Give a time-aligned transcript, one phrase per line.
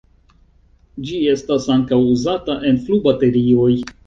[1.09, 3.71] Ĝi estas ankaŭ uzata en flubaterioj.